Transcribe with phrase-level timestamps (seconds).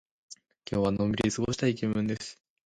[0.67, 2.41] 今日はのんびり過ごしたい気分です。